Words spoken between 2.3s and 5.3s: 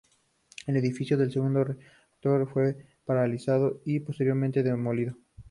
fue paralizado y posteriormente demolido.